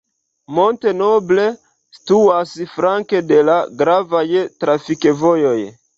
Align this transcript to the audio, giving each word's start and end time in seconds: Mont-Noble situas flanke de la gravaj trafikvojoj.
Mont-Noble 0.59 1.43
situas 1.97 2.55
flanke 2.71 3.23
de 3.33 3.39
la 3.51 3.59
gravaj 3.83 4.27
trafikvojoj. 4.65 5.57